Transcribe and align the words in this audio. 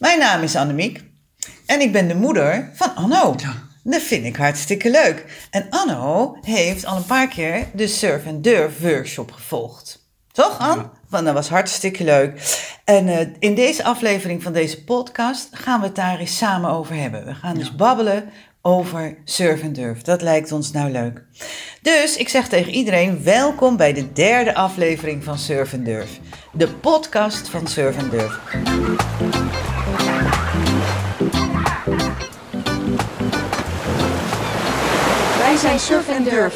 Mijn 0.00 0.18
naam 0.18 0.42
is 0.42 0.56
Annemiek 0.56 1.04
en 1.66 1.80
ik 1.80 1.92
ben 1.92 2.08
de 2.08 2.14
moeder 2.14 2.70
van 2.74 2.94
Anno. 2.94 3.34
Ja. 3.36 3.54
Dat 3.82 4.02
vind 4.02 4.24
ik 4.24 4.36
hartstikke 4.36 4.90
leuk. 4.90 5.46
En 5.50 5.66
Anno 5.70 6.36
heeft 6.40 6.84
al 6.84 6.96
een 6.96 7.04
paar 7.04 7.28
keer 7.28 7.66
de 7.74 7.86
Surf 7.86 8.26
and 8.26 8.44
Durf 8.44 8.80
workshop 8.80 9.32
gevolgd. 9.32 10.08
Toch, 10.32 10.58
An? 10.58 10.78
Ja. 10.78 10.92
Want 11.08 11.24
dat 11.24 11.34
was 11.34 11.48
hartstikke 11.48 12.04
leuk. 12.04 12.58
En 12.84 13.08
eh, 13.08 13.26
in 13.38 13.54
deze 13.54 13.84
aflevering 13.84 14.42
van 14.42 14.52
deze 14.52 14.84
podcast 14.84 15.48
gaan 15.52 15.80
we 15.80 15.86
het 15.86 15.96
daar 15.96 16.18
eens 16.18 16.36
samen 16.36 16.70
over 16.70 16.94
hebben. 16.94 17.24
We 17.24 17.34
gaan 17.34 17.54
dus 17.54 17.76
babbelen 17.76 18.30
over 18.62 19.18
Surf 19.24 19.62
and 19.62 19.74
Durf. 19.74 20.02
Dat 20.02 20.22
lijkt 20.22 20.52
ons 20.52 20.70
nou 20.70 20.90
leuk. 20.90 21.24
Dus 21.82 22.16
ik 22.16 22.28
zeg 22.28 22.48
tegen 22.48 22.72
iedereen: 22.72 23.22
welkom 23.22 23.76
bij 23.76 23.92
de 23.92 24.12
derde 24.12 24.54
aflevering 24.54 25.24
van 25.24 25.38
Surf 25.38 25.74
and 25.74 25.84
Durf. 25.84 26.18
De 26.52 26.68
podcast 26.68 27.48
van 27.48 27.66
Surf 27.66 27.98
and 27.98 28.10
Durf. 28.10 28.40
Wij 35.50 35.58
zijn 35.58 35.78
Surf 35.78 36.08
en 36.08 36.24
Durf. 36.24 36.54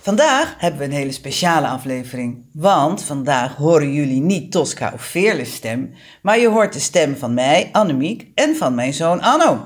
Vandaag 0.00 0.54
hebben 0.58 0.80
we 0.80 0.86
een 0.86 0.92
hele 0.92 1.12
speciale 1.12 1.66
aflevering. 1.66 2.44
Want 2.52 3.02
vandaag 3.02 3.56
horen 3.56 3.92
jullie 3.92 4.20
niet 4.20 4.52
Tosca 4.52 4.90
of 4.94 5.02
Veerles 5.02 5.54
stem, 5.54 5.94
maar 6.22 6.38
je 6.38 6.48
hoort 6.48 6.72
de 6.72 6.78
stem 6.78 7.16
van 7.16 7.34
mij, 7.34 7.68
Annemiek, 7.72 8.26
en 8.34 8.56
van 8.56 8.74
mijn 8.74 8.94
zoon 8.94 9.20
Anno. 9.20 9.64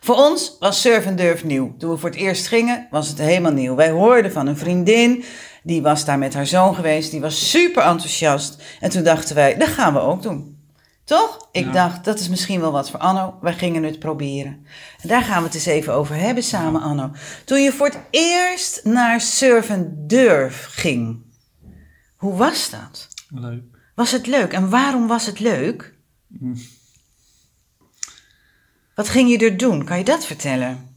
Voor 0.00 0.16
ons 0.16 0.56
was 0.58 0.80
Surf 0.80 1.06
and 1.06 1.18
Durf 1.18 1.44
nieuw. 1.44 1.74
Toen 1.78 1.90
we 1.90 1.96
voor 1.96 2.10
het 2.10 2.18
eerst 2.18 2.46
gingen, 2.46 2.86
was 2.90 3.08
het 3.08 3.18
helemaal 3.18 3.52
nieuw. 3.52 3.74
Wij 3.74 3.90
hoorden 3.90 4.32
van 4.32 4.46
een 4.46 4.56
vriendin, 4.56 5.24
die 5.62 5.82
was 5.82 6.04
daar 6.04 6.18
met 6.18 6.34
haar 6.34 6.46
zoon 6.46 6.74
geweest, 6.74 7.10
die 7.10 7.20
was 7.20 7.50
super 7.50 7.82
enthousiast. 7.82 8.62
En 8.80 8.90
toen 8.90 9.02
dachten 9.02 9.34
wij, 9.34 9.56
dat 9.56 9.68
gaan 9.68 9.92
we 9.92 10.00
ook 10.00 10.22
doen. 10.22 10.53
Toch? 11.04 11.48
Ik 11.52 11.64
Ja. 11.64 11.72
dacht, 11.72 12.04
dat 12.04 12.18
is 12.20 12.28
misschien 12.28 12.60
wel 12.60 12.72
wat 12.72 12.90
voor 12.90 13.00
Anno. 13.00 13.38
Wij 13.40 13.54
gingen 13.54 13.82
het 13.82 13.98
proberen. 13.98 14.66
En 15.00 15.08
daar 15.08 15.22
gaan 15.22 15.38
we 15.38 15.44
het 15.46 15.54
eens 15.54 15.66
even 15.66 15.92
over 15.94 16.14
hebben 16.14 16.42
samen, 16.42 16.80
Anno. 16.82 17.10
Toen 17.44 17.62
je 17.62 17.72
voor 17.72 17.86
het 17.86 17.98
eerst 18.10 18.84
naar 18.84 19.20
Surf 19.20 19.70
and 19.70 19.86
Durf 20.08 20.66
ging, 20.70 21.22
hoe 22.16 22.36
was 22.36 22.70
dat? 22.70 23.08
Leuk. 23.28 23.62
Was 23.94 24.10
het 24.10 24.26
leuk? 24.26 24.52
En 24.52 24.70
waarom 24.70 25.06
was 25.06 25.26
het 25.26 25.40
leuk? 25.40 25.94
Mm. 26.26 26.56
Wat 28.94 29.08
ging 29.08 29.30
je 29.30 29.38
er 29.38 29.56
doen? 29.56 29.84
Kan 29.84 29.98
je 29.98 30.04
dat 30.04 30.26
vertellen? 30.26 30.96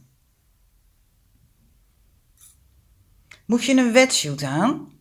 Moest 3.46 3.64
je 3.66 3.76
een 3.76 3.92
wetsuit 3.92 4.42
aan? 4.42 4.92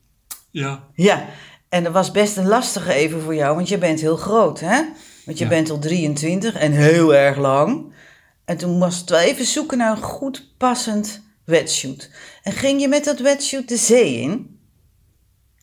Ja. 0.52 0.88
Ja, 0.94 1.26
en 1.70 1.84
dat 1.84 1.94
was 1.94 2.12
best 2.12 2.38
een 2.38 2.48
lastige 2.48 2.94
even 2.94 3.22
voor 3.22 3.36
jou, 3.36 3.56
want 3.56 3.68
je 3.70 3.78
bent 3.78 4.00
heel 4.00 4.16
groot, 4.18 4.60
hè? 4.60 4.82
Want 5.26 5.38
je 5.38 5.44
Ja. 5.44 5.50
bent 5.50 5.70
al 5.70 5.80
23 5.80 6.54
en 6.56 6.72
heel 6.72 7.16
erg 7.16 7.38
lang. 7.38 7.94
En 8.46 8.58
toen 8.58 8.80
was 8.80 8.98
het 9.00 9.10
wel 9.10 9.20
even 9.20 9.46
zoeken 9.46 9.78
naar 9.78 9.92
een 9.92 10.04
goed 10.04 10.54
passend 10.58 11.22
wetsuit. 11.46 12.12
En 12.44 12.52
ging 12.52 12.82
je 12.82 12.88
met 12.88 13.04
dat 13.04 13.20
wetsuit 13.20 13.70
de 13.70 13.78
zee 13.78 14.22
in? 14.22 14.60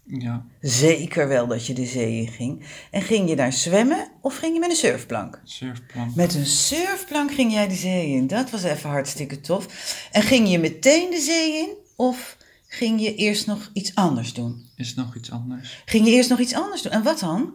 Ja. 0.07 0.45
Zeker 0.61 1.29
wel 1.29 1.47
dat 1.47 1.67
je 1.67 1.73
de 1.75 1.85
zee 1.87 2.17
in 2.21 2.29
ging. 2.29 2.65
En 2.91 3.03
ging 3.03 3.29
je 3.29 3.37
daar 3.37 3.53
zwemmen 3.53 4.09
of 4.21 4.37
ging 4.37 4.55
je 4.55 4.61
met 4.61 4.71
een 4.71 4.77
surfplank? 4.77 5.41
Surfplank. 5.45 6.15
Met 6.15 6.35
een 6.35 6.47
surfplank 6.47 7.33
ging 7.35 7.53
jij 7.53 7.69
de 7.69 7.75
zee 7.75 8.09
in. 8.09 8.27
Dat 8.27 8.51
was 8.51 8.63
even 8.63 8.91
hartstikke 8.91 9.41
tof. 9.41 9.67
En 10.13 10.23
ging 10.23 10.51
je 10.51 10.59
meteen 10.59 11.11
de 11.11 11.21
zee 11.21 11.53
in 11.59 11.69
of 11.97 12.37
ging 12.75 13.01
je 13.01 13.15
eerst 13.15 13.47
nog 13.47 13.71
iets 13.73 13.95
anders 13.95 14.33
doen? 14.35 14.67
Is 14.77 14.95
nog 14.95 15.17
iets 15.17 15.31
anders? 15.31 15.83
Ging 15.85 16.07
je 16.07 16.13
eerst 16.13 16.31
nog 16.31 16.39
iets 16.39 16.55
anders 16.55 16.83
doen? 16.83 16.93
En 16.93 17.03
wat 17.03 17.19
dan? 17.19 17.53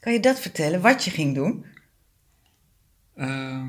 Kan 0.00 0.12
je 0.12 0.20
dat 0.20 0.40
vertellen, 0.40 0.80
wat 0.80 1.04
je 1.04 1.10
ging 1.10 1.34
doen? 1.34 1.64
Eh, 3.14 3.64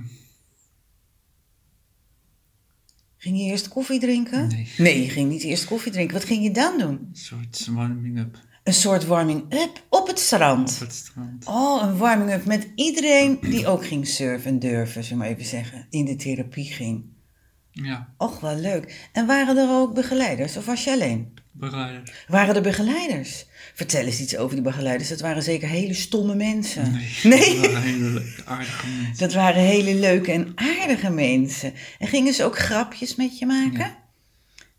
Ging 3.18 3.38
je 3.38 3.44
eerst 3.44 3.68
koffie 3.68 4.00
drinken? 4.00 4.48
Nee. 4.48 4.68
Nee, 4.78 5.02
je 5.02 5.10
ging 5.10 5.30
niet 5.30 5.44
eerst 5.44 5.66
koffie 5.66 5.92
drinken. 5.92 6.14
Wat 6.18 6.26
ging 6.26 6.44
je 6.44 6.52
dan 6.52 6.78
doen? 6.78 6.92
een 6.92 7.16
soort 7.16 7.66
warming-up 7.68 8.38
Een 8.64 8.74
soort 8.74 9.06
warming-up 9.06 9.86
op 9.90 10.08
het 10.08 10.20
strand. 10.20 10.72
op 10.74 10.80
het 10.80 10.94
strand. 10.94 11.46
Oh, 11.46 11.82
een 11.84 11.98
warming-up 11.98 12.46
met 12.46 12.68
iedereen 12.76 13.38
die 13.42 13.68
ook 13.68 13.86
ging 13.86 14.08
surfen 14.08 14.52
en 14.52 14.60
durven, 14.60 15.04
zullen 15.04 15.18
we 15.18 15.24
maar 15.24 15.34
even 15.38 15.46
zeggen. 15.50 15.88
In 15.90 16.06
de 16.06 16.16
therapie 16.16 16.66
ging. 16.72 17.04
Ja. 17.72 18.14
Och, 18.18 18.40
wel 18.40 18.56
leuk. 18.56 19.10
En 19.12 19.26
waren 19.26 19.58
er 19.58 19.70
ook 19.70 19.94
begeleiders 19.94 20.58
of 20.58 20.66
was 20.66 20.84
je 20.84 20.92
alleen? 20.92 21.34
Bereider. 21.52 22.26
Waren 22.28 22.56
er 22.56 22.62
begeleiders? 22.62 23.46
Vertel 23.74 24.06
eens 24.06 24.20
iets 24.20 24.38
over 24.38 24.56
die 24.56 24.64
begeleiders. 24.64 25.10
Dat 25.10 25.20
waren 25.20 25.44
zeker 25.44 25.68
hele 25.68 25.94
stomme 25.94 26.36
mensen. 26.36 26.92
Nee. 26.92 27.10
Nee? 27.24 27.60
Dat 27.62 27.74
waren 27.74 27.92
hele 27.92 28.10
leuke, 28.14 28.44
aardige 28.46 28.88
mensen. 28.88 29.18
Dat 29.18 29.34
waren 29.34 29.62
hele 29.62 29.96
leuke 29.96 30.32
en 30.32 30.52
aardige 30.56 31.10
mensen. 31.10 31.74
En 32.00 32.08
gingen 32.08 32.34
ze 32.34 32.44
ook 32.44 32.58
grapjes 32.58 33.16
met 33.16 33.40
je 33.40 33.46
maken? 33.46 33.80
Ja. 33.80 34.00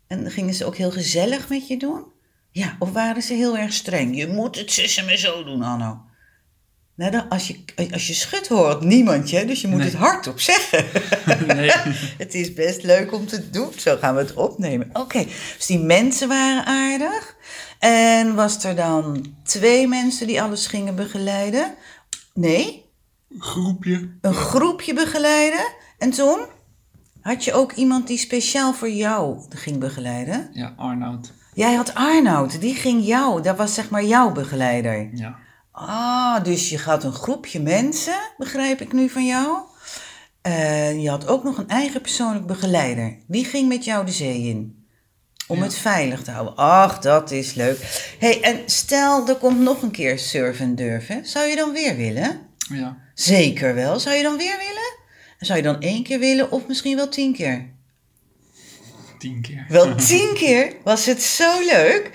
En 0.07 0.31
gingen 0.31 0.53
ze 0.53 0.65
ook 0.65 0.77
heel 0.77 0.91
gezellig 0.91 1.49
met 1.49 1.67
je 1.67 1.77
doen? 1.77 2.05
Ja, 2.51 2.75
of 2.79 2.91
waren 2.91 3.21
ze 3.21 3.33
heel 3.33 3.57
erg 3.57 3.73
streng? 3.73 4.15
Je 4.17 4.27
moet 4.27 4.55
het 4.57 4.71
zussen 4.71 5.05
maar 5.05 5.17
zo 5.17 5.43
doen, 5.43 5.61
Anno. 5.61 6.01
Nou, 6.95 7.11
dan, 7.11 7.29
als, 7.29 7.47
je, 7.47 7.59
als 7.91 8.07
je 8.07 8.13
schudt 8.13 8.47
hoort 8.47 8.81
niemand 8.83 9.29
je, 9.29 9.45
dus 9.45 9.61
je 9.61 9.67
moet 9.67 9.77
Nee. 9.79 9.87
het 9.89 9.97
hardop 9.97 10.39
zeggen. 10.39 10.85
Nee. 11.55 11.71
het 12.23 12.33
is 12.33 12.53
best 12.53 12.83
leuk 12.83 13.13
om 13.13 13.27
te 13.27 13.49
doen, 13.49 13.69
zo 13.77 13.97
gaan 13.97 14.15
we 14.15 14.21
het 14.21 14.33
opnemen. 14.33 14.89
Oké, 14.93 15.25
dus 15.57 15.65
die 15.65 15.79
mensen 15.79 16.27
waren 16.27 16.65
aardig. 16.65 17.35
En 17.79 18.35
was 18.35 18.63
er 18.63 18.75
dan 18.75 19.33
twee 19.43 19.87
mensen 19.87 20.27
die 20.27 20.41
alles 20.41 20.67
gingen 20.67 20.95
begeleiden? 20.95 21.73
Nee? 22.33 22.85
Groepje. 23.37 24.09
een 24.21 24.33
groepje 24.33 24.93
begeleiden. 24.93 25.65
En 25.97 26.09
toen 26.11 26.39
had 27.21 27.43
je 27.43 27.53
ook 27.53 27.71
iemand 27.71 28.07
die 28.07 28.17
speciaal 28.17 28.73
voor 28.73 28.89
jou 28.89 29.37
ging 29.49 29.79
begeleiden. 29.79 30.49
Ja, 30.53 30.73
Arnoud. 30.77 31.33
Jij 31.53 31.73
had 31.73 31.93
Arnoud, 31.95 32.61
die 32.61 32.75
ging 32.75 33.05
jou, 33.05 33.41
dat 33.41 33.57
was 33.57 33.73
zeg 33.73 33.89
maar 33.89 34.03
jouw 34.03 34.31
begeleider. 34.31 35.09
Ja. 35.13 35.39
Ah, 35.75 36.43
dus 36.43 36.69
je 36.69 36.77
had 36.79 37.03
een 37.03 37.13
groepje 37.13 37.59
mensen, 37.59 38.19
begrijp 38.37 38.81
ik 38.81 38.93
nu 38.93 39.09
van 39.09 39.25
jou. 39.25 39.57
En 40.41 41.01
je 41.01 41.09
had 41.09 41.27
ook 41.27 41.43
nog 41.43 41.57
een 41.57 41.69
eigen 41.69 42.01
persoonlijk 42.01 42.45
begeleider. 42.45 43.17
Die 43.27 43.45
ging 43.45 43.67
met 43.67 43.83
jou 43.85 44.05
de 44.05 44.11
zee 44.11 44.41
in. 44.43 44.85
Om 45.47 45.57
Ja. 45.57 45.63
het 45.63 45.75
veilig 45.75 46.21
te 46.23 46.31
houden. 46.31 46.55
Ach, 46.55 46.99
dat 46.99 47.31
is 47.31 47.53
leuk. 47.53 47.77
hey, 48.19 48.41
en 48.41 48.59
stel, 48.65 49.27
er 49.27 49.35
komt 49.35 49.59
nog 49.59 49.81
een 49.81 49.91
keer 49.91 50.19
surf 50.19 50.59
en 50.59 50.75
durven. 50.75 51.25
Zou 51.25 51.47
je 51.47 51.55
dan 51.55 51.71
weer 51.71 51.95
willen? 51.95 52.41
Ja. 52.69 52.97
Zeker 53.13 53.75
wel. 53.75 53.99
Zou 53.99 54.15
je 54.15 54.23
dan 54.23 54.37
weer 54.37 54.57
willen? 54.57 54.91
Zou 55.39 55.57
je 55.57 55.63
dan 55.63 55.79
één 55.81 56.03
keer 56.03 56.19
willen 56.19 56.51
of 56.51 56.67
misschien 56.67 56.95
wel 56.95 57.09
tien 57.09 57.33
keer? 57.33 57.69
Tien 59.19 59.41
keer. 59.41 59.65
Wel 59.69 59.95
tien 60.07 60.33
keer 60.33 60.73
was 60.83 61.05
het 61.05 61.21
zo 61.21 61.59
leuk. 61.65 62.11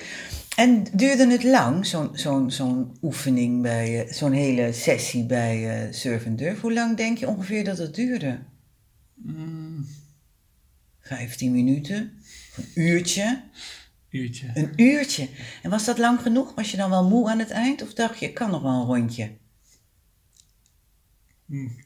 En 0.58 0.84
duurde 0.92 1.30
het 1.30 1.42
lang, 1.42 1.86
zo'n 1.86 2.10
zo'n 2.12 2.50
zo'n 2.50 2.96
oefening 3.02 3.62
bij, 3.62 4.06
eh, 4.06 4.12
zo'n 4.12 4.32
hele 4.32 4.72
sessie 4.72 5.26
bij 5.26 5.86
eh 5.86 5.92
Surf 5.92 6.26
and 6.26 6.38
Durf? 6.38 6.60
Hoe 6.60 6.72
lang 6.72 6.96
denk 6.96 7.18
je 7.18 7.28
ongeveer 7.28 7.64
dat 7.64 7.78
het 7.78 7.94
duurde? 7.94 8.38
Mm, 9.14 9.86
15 11.00 11.52
minuten? 11.52 12.22
Een 12.56 12.70
uurtje? 12.74 13.42
uurtje. 14.10 14.50
Een 14.54 14.72
uurtje. 14.76 15.28
En 15.62 15.70
was 15.70 15.84
dat 15.84 15.98
lang 15.98 16.20
genoeg? 16.20 16.54
Was 16.54 16.70
je 16.70 16.76
dan 16.76 16.90
wel 16.90 17.08
moe 17.08 17.30
aan 17.30 17.38
het 17.38 17.50
eind? 17.50 17.82
Of 17.82 17.94
dacht 17.94 18.18
je, 18.18 18.26
ik 18.26 18.34
kan 18.34 18.50
nog 18.50 18.62
wel 18.62 18.80
een 18.80 18.86
rondje? 18.86 19.30
Mm, 21.44 21.76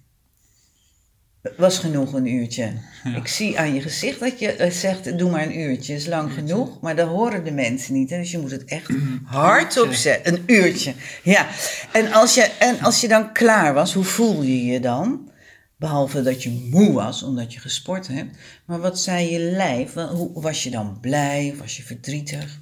Was 1.57 1.79
genoeg 1.79 2.13
een 2.13 2.27
uurtje. 2.27 2.73
Ik 3.17 3.27
zie 3.27 3.59
aan 3.59 3.75
je 3.75 3.81
gezicht 3.81 4.21
dat 4.21 4.39
je 4.39 4.53
eh, 4.53 4.71
zegt, 4.71 5.19
doe 5.19 5.31
maar 5.31 5.43
een 5.43 5.59
uurtje, 5.59 5.95
is 5.95 6.07
lang 6.07 6.33
genoeg. 6.33 6.81
Maar 6.81 6.97
dat 6.97 7.09
horen 7.09 7.45
de 7.45 7.51
mensen 7.53 7.95
niet. 7.95 8.11
Hè? 8.11 8.19
Dus 8.19 8.31
je 8.31 8.39
moet 8.39 8.51
het 8.51 8.65
echt 8.65 8.91
hardop 9.25 9.85
uurtje. 9.85 10.01
zetten. 10.01 10.35
Een 10.35 10.43
uurtje, 10.47 10.95
ja. 11.23 11.49
En 11.93 12.13
als, 12.13 12.35
je, 12.35 12.43
en 12.59 12.81
als 12.81 13.01
je 13.01 13.09
dan 13.09 13.33
klaar 13.33 13.75
was, 13.75 13.93
hoe 13.93 14.05
voel 14.05 14.43
je 14.43 14.65
je 14.65 14.81
dan? 14.81 15.31
Behalve 15.77 16.23
dat 16.23 16.43
je 16.43 16.69
moe 16.71 16.93
was, 16.93 17.23
omdat 17.23 17.53
je 17.53 17.61
gesport 17.61 18.09
hebt. 18.09 18.37
Maar 18.67 18.81
wat 18.81 19.01
zei 19.01 19.31
je 19.31 19.39
lijf? 19.39 19.93
Hoe, 19.93 20.31
was 20.35 20.63
je 20.63 20.71
dan 20.71 20.99
blij 21.01 21.55
was 21.59 21.77
je 21.77 21.83
verdrietig? 21.83 22.59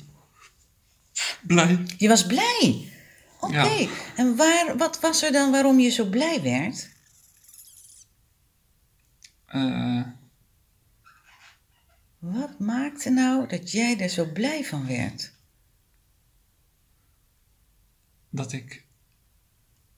Blij. 1.43 1.79
Je 1.97 2.09
was 2.09 2.27
blij. 2.27 2.89
Oké. 3.41 3.55
Ja. 3.57 3.89
En 4.17 4.37
waar, 4.37 4.75
wat 4.77 5.01
was 5.01 5.23
er 5.23 5.33
dan 5.33 5.51
waarom 5.51 5.81
je 5.81 5.91
zo 5.91 6.05
blij 6.05 6.41
werd? 6.43 6.89
Eh, 9.51 10.03
Wat 12.19 12.59
maakte 12.59 13.11
nou 13.11 13.49
dat 13.49 13.71
jij 13.73 13.99
er 14.01 14.09
zo 14.09 14.27
blij 14.33 14.65
van 14.65 14.87
werd? 14.87 15.33
dat 18.33 18.53
ik 18.53 18.85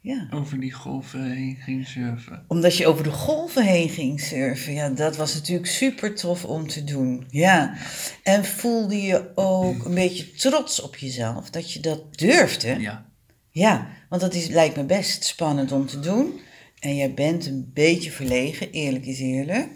Ja. 0.00 0.26
over 0.31 0.60
die 0.60 0.72
golven 0.72 1.31
heen 1.31 1.56
ging 1.56 1.87
surfen. 1.87 2.44
Omdat 2.49 2.76
je 2.76 2.87
over 2.87 3.04
de 3.04 3.10
golven 3.10 3.64
heen 3.64 3.88
ging 3.88 4.20
surfen. 4.20 4.72
Ja, 4.72 4.88
dat 4.88 5.16
was 5.16 5.34
natuurlijk 5.34 5.66
super 5.69 6.14
tof 6.14 6.44
om 6.44 6.66
te 6.69 6.84
doen. 6.84 7.26
Ja. 7.31 7.75
En 8.22 8.44
voelde 8.44 9.02
je 9.02 9.32
ook 9.34 9.84
een 9.84 9.94
beetje 9.94 10.31
trots 10.31 10.81
op 10.81 10.96
jezelf 10.96 11.50
dat 11.50 11.72
je 11.72 11.81
dat 11.81 12.19
durfde? 12.19 12.81
Ja. 12.81 13.10
Ja, 13.50 13.88
want 14.08 14.22
dat 14.22 14.34
is, 14.34 14.46
lijkt 14.49 14.76
me 14.76 14.84
best 14.84 15.25
spannend 15.25 15.72
om 15.72 15.87
te 15.87 16.00
doen. 16.00 16.40
En 16.82 16.96
jij 16.96 17.14
bent 17.14 17.46
een 17.46 17.70
beetje 17.75 18.11
verlegen, 18.11 18.70
eerlijk 18.70 19.06
is 19.06 19.19
eerlijk. 19.19 19.69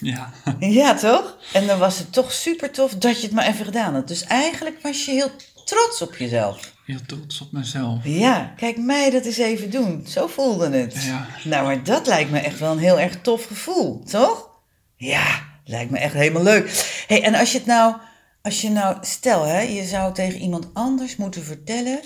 Ja. 0.00 0.32
Ja, 0.58 0.94
toch? 0.94 1.38
En 1.52 1.66
dan 1.66 1.78
was 1.78 1.98
het 1.98 2.12
toch 2.12 2.32
super 2.32 2.70
tof 2.70 2.94
dat 2.94 3.20
je 3.20 3.26
het 3.26 3.34
maar 3.34 3.46
even 3.46 3.64
gedaan 3.64 3.94
had. 3.94 4.08
Dus 4.08 4.24
eigenlijk 4.24 4.82
was 4.82 5.04
je 5.04 5.10
heel 5.10 5.30
trots 5.64 6.02
op 6.02 6.16
jezelf. 6.16 6.72
Heel 6.84 7.00
trots 7.06 7.40
op 7.40 7.52
mezelf. 7.52 8.04
Ja, 8.04 8.52
kijk 8.56 8.76
mij 8.76 9.10
dat 9.10 9.24
eens 9.24 9.36
even 9.36 9.70
doen. 9.70 10.06
Zo 10.06 10.26
voelde 10.26 10.70
het. 10.70 11.04
Ja. 11.04 11.26
Nou, 11.44 11.64
maar 11.66 11.84
dat 11.84 12.06
lijkt 12.06 12.30
me 12.30 12.38
echt 12.38 12.58
wel 12.58 12.72
een 12.72 12.78
heel 12.78 13.00
erg 13.00 13.20
tof 13.20 13.44
gevoel, 13.44 14.04
toch? 14.04 14.50
Ja, 14.96 15.42
lijkt 15.64 15.90
me 15.90 15.98
echt 15.98 16.14
helemaal 16.14 16.42
leuk. 16.42 17.02
hey, 17.06 17.22
en 17.22 17.34
als 17.34 17.52
je 17.52 17.58
het 17.58 17.66
nou, 17.66 17.96
als 18.42 18.60
je 18.60 18.70
nou, 18.70 18.96
stel 19.00 19.44
hè, 19.44 19.60
je 19.60 19.84
zou 19.84 20.14
tegen 20.14 20.40
iemand 20.40 20.68
anders 20.72 21.16
moeten 21.16 21.44
vertellen 21.44 22.00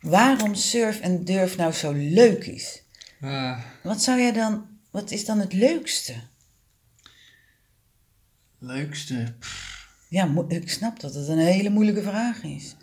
waarom 0.00 0.54
surf 0.54 1.00
en 1.00 1.24
durf 1.24 1.56
nou 1.56 1.72
zo 1.72 1.92
leuk 1.92 2.46
is. 2.46 2.81
Eh, 3.22 3.60
Wat 3.82 4.02
zou 4.02 4.20
jij 4.20 4.32
dan, 4.32 4.66
wat 4.90 5.10
is 5.10 5.24
dan 5.24 5.38
het 5.40 5.52
leukste? 5.52 6.14
leukste. 8.58 9.34
Ja, 10.08 10.44
ik 10.48 10.70
snap 10.70 11.00
dat 11.00 11.14
het 11.14 11.28
een 11.28 11.38
hele 11.38 11.70
moeilijke 11.70 12.02
vraag 12.02 12.42
is. 12.42 12.76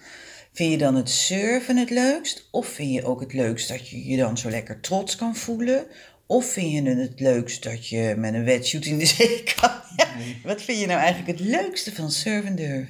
Vind 0.53 0.71
je 0.71 0.77
dan 0.77 0.95
het 0.95 1.09
surfen 1.09 1.77
het 1.77 1.89
leukst? 1.89 2.47
Of 2.51 2.68
vind 2.68 2.94
je 2.94 3.03
ook 3.06 3.19
het 3.19 3.33
leukst 3.33 3.68
dat 3.68 3.89
je 3.89 4.06
je 4.06 4.18
dan 4.18 4.38
zo 4.38 4.50
lekker 4.50 4.80
trots 4.80 5.15
kan 5.15 5.36
voelen? 5.36 5.86
Of 6.25 6.45
vind 6.51 6.71
je 6.71 6.81
het 6.89 7.09
het 7.09 7.19
leukst 7.19 7.63
dat 7.63 7.88
je 7.88 8.13
met 8.18 8.33
een 8.33 8.44
wetsuit 8.44 8.85
in 8.85 8.97
de 8.97 9.06
zee 9.15 9.44
kan? 9.44 9.71
Ja, 9.95 10.15
Nee. 10.15 10.42
Wat 10.44 10.62
vind 10.62 10.80
je 10.80 10.85
nou 10.85 11.00
eigenlijk 11.00 11.39
het 11.39 11.47
leukste 11.47 11.95
van 11.95 12.12
surf 12.12 12.45
en 12.45 12.56
durf? 12.56 12.89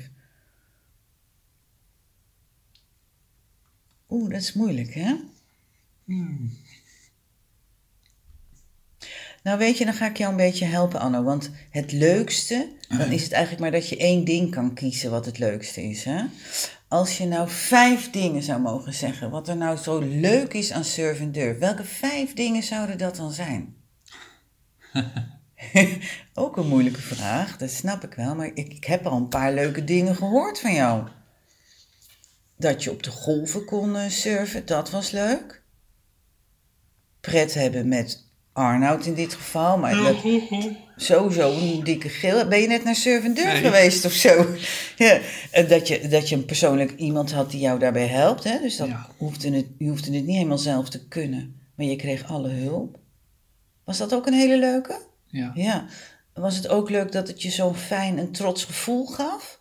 Oeh, 4.09 4.29
dat 4.31 4.41
is 4.41 4.53
moeilijk, 4.53 4.93
hè? 4.93 5.15
Hmm. 6.05 6.51
Nou 9.43 9.57
weet 9.57 9.77
je, 9.77 9.85
dan 9.85 9.93
ga 9.93 10.07
ik 10.07 10.17
jou 10.17 10.31
een 10.31 10.37
beetje 10.37 10.65
helpen, 10.65 10.99
Anno. 10.99 11.23
Want 11.23 11.49
het 11.69 11.91
leukste, 11.91 12.67
dan 12.87 13.11
is 13.11 13.23
het 13.23 13.31
eigenlijk 13.31 13.61
maar 13.61 13.71
dat 13.71 13.89
je 13.89 13.97
één 13.97 14.25
ding 14.25 14.51
kan 14.51 14.73
kiezen 14.73 15.11
wat 15.11 15.25
het 15.25 15.37
leukste 15.37 15.83
is. 15.83 16.03
Hè? 16.03 16.23
Als 16.87 17.17
je 17.17 17.25
nou 17.25 17.49
vijf 17.49 18.09
dingen 18.09 18.43
zou 18.43 18.61
mogen 18.61 18.93
zeggen, 18.93 19.29
wat 19.29 19.47
er 19.47 19.57
nou 19.57 19.77
zo 19.77 19.99
leuk 19.99 20.53
is 20.53 20.71
aan 20.71 20.83
surf 20.83 21.19
en 21.19 21.31
durf, 21.31 21.57
welke 21.57 21.83
vijf 21.83 22.33
dingen 22.33 22.63
zouden 22.63 22.97
dat 22.97 23.15
dan 23.15 23.31
zijn? 23.31 23.75
Ook 26.33 26.57
een 26.57 26.67
moeilijke 26.67 27.01
vraag, 27.01 27.57
dat 27.57 27.69
snap 27.69 28.03
ik 28.03 28.13
wel, 28.13 28.35
maar 28.35 28.51
ik, 28.53 28.73
ik 28.73 28.83
heb 28.83 29.05
al 29.05 29.17
een 29.17 29.27
paar 29.27 29.53
leuke 29.53 29.83
dingen 29.83 30.15
gehoord 30.15 30.59
van 30.59 30.73
jou. 30.73 31.07
Dat 32.57 32.83
je 32.83 32.91
op 32.91 33.03
de 33.03 33.11
golven 33.11 33.65
kon 33.65 33.95
eh, 33.95 34.09
surfen, 34.09 34.65
dat 34.65 34.89
was 34.89 35.11
leuk. 35.11 35.63
Pret 37.21 37.53
hebben 37.53 37.87
met 37.87 38.28
Arnoud 38.59 39.05
in 39.05 39.13
dit 39.13 39.33
geval, 39.33 39.77
maar 39.77 39.95
dat, 39.95 40.15
sowieso 40.95 41.51
een 41.51 41.83
dikke 41.83 42.09
geel. 42.09 42.47
Ben 42.47 42.61
je 42.61 42.67
net 42.67 42.83
naar 42.83 43.01
Durf 43.03 43.23
Nee. 43.33 43.55
geweest 43.61 44.05
of 44.05 44.11
zo? 44.11 44.45
Ja. 45.05 45.19
En 45.51 45.67
dat 45.67 45.87
je, 45.87 46.07
dat 46.07 46.29
je 46.29 46.35
een 46.35 46.45
persoonlijk 46.45 46.91
iemand 46.95 47.31
had 47.31 47.51
die 47.51 47.59
jou 47.59 47.79
daarbij 47.79 48.07
helpt. 48.07 48.43
Hè? 48.43 48.59
Dus 48.61 48.75
dat 48.77 48.87
Ja. 48.87 49.07
hoefde 49.17 49.51
het, 49.51 49.65
je 49.77 49.87
hoefde 49.89 50.13
het 50.15 50.25
niet 50.25 50.35
helemaal 50.35 50.57
zelf 50.57 50.89
te 50.89 51.07
kunnen. 51.07 51.59
Maar 51.75 51.85
je 51.85 51.95
kreeg 51.95 52.27
alle 52.29 52.49
hulp. 52.49 52.97
Was 53.83 53.97
dat 53.97 54.13
ook 54.13 54.27
een 54.27 54.33
hele 54.33 54.57
leuke? 54.59 55.01
Ja. 55.27 55.51
Ja. 55.55 55.85
Was 56.33 56.55
het 56.55 56.67
ook 56.67 56.89
leuk 56.89 57.11
dat 57.11 57.27
het 57.27 57.41
je 57.41 57.49
zo'n 57.49 57.75
fijn 57.75 58.17
en 58.17 58.31
trots 58.31 58.63
gevoel 58.63 59.05
gaf? 59.05 59.59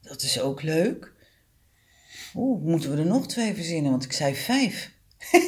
Dat 0.00 0.22
is 0.22 0.40
ook 0.40 0.62
leuk. 0.62 1.12
Oeh, 2.34 2.62
moeten 2.64 2.90
we 2.90 2.96
er 2.96 3.06
nog 3.06 3.26
twee 3.28 3.54
verzinnen? 3.54 3.90
Want 3.90 4.04
ik 4.04 4.12
zei 4.12 4.34
vijf. 4.34 4.90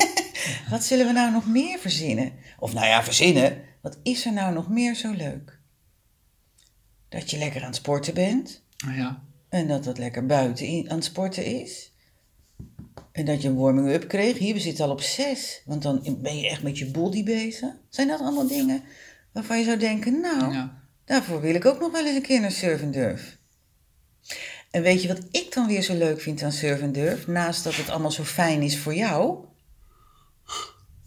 Wat 0.70 0.84
zullen 0.84 1.06
we 1.06 1.12
nou 1.12 1.32
nog 1.32 1.46
meer 1.48 1.78
verzinnen? 1.78 2.32
Of 2.58 2.74
nou 2.74 2.86
ja, 2.86 3.02
verzinnen. 3.04 3.62
Wat 3.82 3.98
is 4.02 4.26
er 4.26 4.32
nou 4.32 4.54
nog 4.54 4.68
meer 4.68 4.94
zo 4.94 5.12
leuk? 5.12 5.58
Dat 7.08 7.30
je 7.30 7.38
lekker 7.38 7.60
aan 7.60 7.66
het 7.66 7.76
sporten 7.76 8.14
bent. 8.14 8.62
Ja. 8.96 9.22
En 9.48 9.68
dat 9.68 9.84
dat 9.84 9.98
lekker 9.98 10.26
buiten 10.26 10.90
aan 10.90 10.96
het 10.96 11.04
sporten 11.04 11.44
is. 11.44 11.92
En 13.12 13.24
dat 13.24 13.42
je 13.42 13.48
een 13.48 13.56
warming-up 13.56 14.08
kreeg. 14.08 14.38
Hier, 14.38 14.54
we 14.54 14.60
zitten 14.60 14.84
al 14.84 14.90
op 14.90 15.00
zes. 15.00 15.62
Want 15.64 15.82
dan 15.82 16.18
ben 16.22 16.38
je 16.38 16.48
echt 16.48 16.62
met 16.62 16.78
je 16.78 16.90
body 16.90 17.24
bezig. 17.24 17.70
Zijn 17.88 18.08
dat 18.08 18.20
allemaal 18.20 18.46
dingen 18.46 18.82
waarvan 19.32 19.58
je 19.58 19.64
zou 19.64 19.76
denken... 19.76 20.20
Nou, 20.20 20.52
Ja. 20.52 20.82
daarvoor 21.04 21.40
wil 21.40 21.54
ik 21.54 21.64
ook 21.64 21.80
nog 21.80 21.92
wel 21.92 22.06
eens 22.06 22.16
een 22.16 22.22
keer 22.22 22.40
naar 22.40 22.52
Surf 22.52 22.82
and 22.82 22.92
Durf. 22.92 23.38
En 24.70 24.82
weet 24.82 25.02
je 25.02 25.08
wat 25.08 25.22
ik 25.30 25.52
dan 25.54 25.66
weer 25.66 25.82
zo 25.82 25.94
leuk 25.94 26.20
vind 26.20 26.42
aan 26.42 26.52
Surf 26.52 26.82
and 26.82 26.94
Durf? 26.94 27.26
Naast 27.26 27.64
dat 27.64 27.74
het 27.76 27.88
allemaal 27.88 28.10
zo 28.10 28.22
fijn 28.24 28.62
is 28.62 28.78
voor 28.78 28.94
jou... 28.94 29.44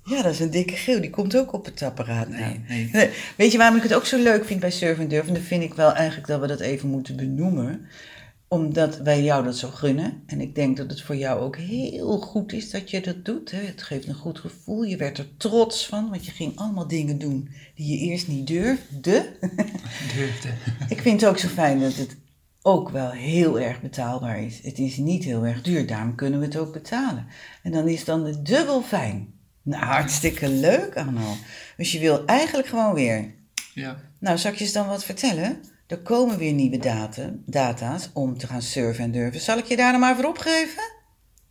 Ja, 0.10 0.22
dat 0.22 0.32
is 0.32 0.40
een 0.40 0.52
dikke 0.52 0.76
geel. 0.76 1.02
Die 1.02 1.10
komt 1.10 1.38
ook 1.38 1.54
op 1.54 1.66
het 1.66 1.82
apparaat. 1.82 2.30
Nee, 2.30 2.40
nou. 2.40 2.60
nee. 2.68 2.90
Nee, 2.92 3.10
Weet 3.38 3.52
je 3.52 3.58
waarom 3.58 3.78
ik 3.78 3.84
het 3.84 3.94
ook 3.94 4.06
zo 4.06 4.18
leuk 4.18 4.46
vind 4.46 4.60
bij 4.60 4.72
Surf 4.72 5.00
and 5.00 5.10
Durf? 5.10 5.28
En 5.28 5.34
dan 5.34 5.44
vind 5.44 5.64
ik 5.64 5.74
wel 5.74 5.94
eigenlijk 5.94 6.28
dat 6.28 6.40
we 6.40 6.48
dat 6.48 6.60
even 6.60 6.90
moeten 6.90 7.16
benoemen. 7.16 7.88
Omdat 8.48 8.98
wij 8.98 9.24
jou 9.24 9.44
dat 9.44 9.58
zo 9.58 9.70
gunnen. 9.70 10.24
En 10.26 10.42
ik 10.42 10.56
denk 10.56 10.78
dat 10.78 10.90
het 10.90 11.02
voor 11.02 11.16
jou 11.16 11.42
ook 11.42 11.58
heel 11.58 12.18
goed 12.20 12.54
is 12.54 12.70
dat 12.70 12.90
je 12.90 13.02
dat 13.02 13.26
doet. 13.26 13.52
Hè? 13.52 13.62
Het 13.62 13.84
geeft 13.84 14.08
een 14.08 14.16
goed 14.16 14.40
gevoel. 14.40 14.84
Je 14.84 14.98
werd 14.98 15.18
er 15.18 15.28
trots 15.38 15.88
van, 15.88 16.10
want 16.10 16.26
je 16.26 16.32
ging 16.32 16.58
allemaal 16.58 16.88
dingen 16.88 17.18
doen 17.18 17.50
die 17.76 18.00
je 18.00 18.06
eerst 18.06 18.28
niet 18.28 18.48
durfde. 18.48 19.26
Durfde. 20.16 20.50
ik 20.90 21.02
vind 21.02 21.22
het 21.22 21.30
ook 21.30 21.38
zo 21.38 21.48
fijn 21.48 21.80
dat 21.80 21.96
het 21.96 22.18
ook 22.62 22.90
wel 22.90 23.12
heel 23.12 23.60
erg 23.60 23.82
betaalbaar 23.82 24.44
is. 24.44 24.60
Het 24.64 24.80
is 24.80 24.98
niet 24.98 25.24
heel 25.24 25.46
erg 25.46 25.62
duur, 25.62 25.88
daarom 25.88 26.16
kunnen 26.16 26.40
we 26.40 26.46
het 26.46 26.58
ook 26.58 26.74
betalen. 26.74 27.28
En 27.64 27.72
dan 27.72 27.88
is 27.88 28.06
dan 28.06 28.26
het 28.26 28.46
dubbel 28.46 28.82
fijn. 28.82 29.36
Nou, 29.68 29.84
hartstikke 29.84 30.50
leuk, 30.50 30.98
Arno. 30.98 31.36
Dus 31.78 31.92
je 31.92 32.00
wil 32.00 32.26
eigenlijk 32.26 32.68
gewoon 32.68 32.94
weer 32.94 33.34
Ja. 33.74 33.98
nou, 34.20 34.38
zal 34.38 34.52
ik 34.52 34.58
je 34.58 34.64
eens 34.64 34.74
dan 34.74 34.88
wat 34.88 35.04
vertellen? 35.04 35.64
Er 35.88 35.98
komen 36.00 36.38
weer 36.38 36.54
nieuwe 36.54 36.78
data, 36.78 37.30
data's 37.46 38.10
om 38.14 38.38
te 38.38 38.48
gaan 38.48 38.62
surfen 38.62 39.04
en 39.04 39.12
durven. 39.12 39.42
Zal 39.42 39.58
ik 39.58 39.66
je 39.66 39.76
daar 39.76 39.92
dan 39.92 40.00
maar 40.02 40.16
voor 40.16 40.26
opgeven? 40.26 40.84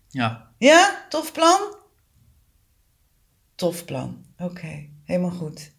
Ja. 0.08 0.48
Ja, 0.58 1.06
tof 1.08 1.32
plan? 1.32 1.60
Tof 3.54 3.84
plan. 3.84 4.24
Oké, 4.38 4.88
helemaal 5.04 5.30
goed. 5.30 5.70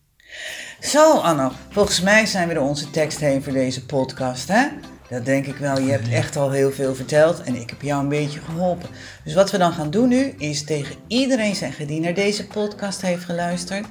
Zo, 0.82 1.18
Anno. 1.18 1.52
Volgens 1.70 2.02
mij 2.02 2.26
zijn 2.26 2.48
we 2.48 2.54
door 2.54 2.68
onze 2.68 2.90
tekst 2.90 3.20
heen 3.20 3.44
voor 3.44 3.54
deze 3.54 3.86
podcast, 3.86 4.48
hè? 4.48 4.68
Dat 5.10 5.26
denk 5.26 5.46
ik 5.46 5.58
wel. 5.58 5.80
Je 5.80 5.92
hebt 5.92 6.10
echt 6.10 6.36
al 6.36 6.52
heel 6.52 6.72
veel 6.72 6.96
verteld 6.96 7.42
en 7.44 7.56
ik 7.56 7.70
heb 7.70 7.82
jou 7.82 8.02
een 8.04 8.10
beetje 8.10 8.40
geholpen. 8.40 8.90
Dus 9.24 9.34
wat 9.34 9.52
we 9.52 9.58
dan 9.58 9.74
gaan 9.74 9.90
doen 9.90 10.10
nu, 10.10 10.34
is 10.38 10.64
tegen 10.64 10.96
iedereen 11.08 11.56
zeggen 11.56 11.88
die 11.88 12.00
naar 12.00 12.14
deze 12.14 12.48
podcast 12.48 13.02
heeft 13.02 13.24
geluisterd. 13.24 13.86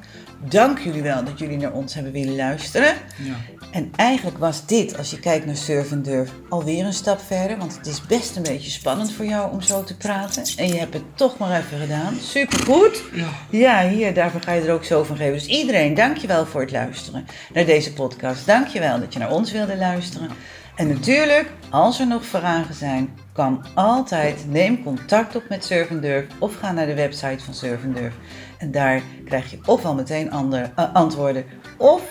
Dank 0.49 0.79
jullie 0.79 1.03
wel 1.03 1.25
dat 1.25 1.39
jullie 1.39 1.57
naar 1.57 1.73
ons 1.73 1.95
hebben 1.95 2.13
willen 2.13 2.37
luisteren. 2.37 2.95
Ja. 3.17 3.35
En 3.71 3.91
eigenlijk 3.97 4.39
was 4.39 4.67
dit, 4.67 4.99
als 4.99 5.11
je 5.11 5.19
kijkt 5.19 5.47
naar 5.47 5.57
Surf 5.57 5.93
and 5.93 6.05
Durf, 6.05 6.31
alweer 6.49 6.85
een 6.85 6.93
stap 6.93 7.21
verder. 7.21 7.59
Want 7.59 7.77
het 7.77 7.87
is 7.87 8.07
best 8.07 8.37
een 8.37 8.43
beetje 8.43 8.71
spannend 8.71 9.13
voor 9.13 9.25
jou 9.25 9.53
om 9.53 9.61
zo 9.61 9.85
te 9.85 9.97
praten. 9.97 10.43
En 10.57 10.69
je 10.69 10.79
hebt 10.79 10.95
het 10.95 11.03
toch 11.15 11.39
maar 11.39 11.59
even 11.59 11.79
gedaan. 11.79 12.15
Supergoed. 12.21 13.03
Ja. 13.13 13.29
Ja, 13.51 13.89
hier, 13.89 14.15
daarvoor 14.15 14.41
ga 14.41 14.53
je 14.53 14.61
er 14.61 14.73
ook 14.73 14.85
zo 14.85 15.03
van 15.05 15.17
geven. 15.17 15.33
Dus 15.33 15.47
iedereen, 15.47 15.95
dankjewel 15.95 16.47
voor 16.47 16.61
het 16.61 16.73
luisteren 16.73 17.27
naar 17.55 17.65
deze 17.65 17.93
podcast. 17.93 18.47
Dankjewel 18.47 19.01
dat 19.01 19.13
je 19.13 19.19
naar 19.19 19.33
ons 19.33 19.53
wilde 19.53 19.77
luisteren. 19.77 20.31
En 20.77 20.89
natuurlijk, 20.89 21.51
als 21.71 22.01
er 22.01 22.07
nog 22.07 22.25
vragen 22.25 22.75
zijn, 22.75 23.19
kan 23.33 23.65
altijd 23.75 24.45
neem 24.49 24.83
contact 24.83 25.37
op 25.37 25.43
met 25.49 25.65
Surf 25.65 25.91
and 25.91 26.03
Durf 26.03 26.27
of 26.39 26.57
ga 26.57 26.73
naar 26.73 26.87
de 26.87 26.95
website 26.95 27.45
van 27.45 27.55
Surf 27.55 27.85
and 27.85 27.97
Durf. 27.97 28.15
En 28.59 28.71
daar 28.71 29.03
krijg 29.25 29.51
je 29.51 29.59
ofwel 29.65 29.95
meteen 29.95 30.33
andere, 30.33 30.71
eh, 30.77 30.95
antwoorden 30.95 31.45
of 31.77 32.03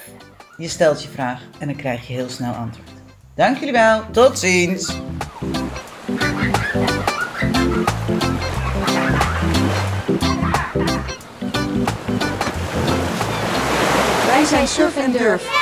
je 0.58 0.68
stelt 0.68 1.04
je 1.04 1.10
vraag 1.10 1.42
en 1.60 1.68
dan 1.68 1.76
krijg 1.76 2.08
je 2.08 2.14
heel 2.14 2.30
snel 2.30 2.54
antwoord. 2.54 2.90
Dank 3.36 3.58
jullie 3.58 3.74
wel, 3.74 4.04
tot 4.12 4.40
ziens! 4.40 4.94
Wij 14.26 14.46
zijn 14.46 14.68
Surf 14.68 14.98
en 14.98 15.12
Durf. 15.12 15.55